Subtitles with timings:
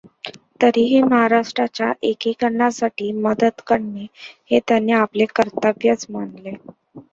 [0.61, 4.07] तरीही महाराष्ट्राच्या एकीकरणासाठी मदत करणे
[4.51, 6.55] हे त्यांनी आपले कर्तव्यच मानले.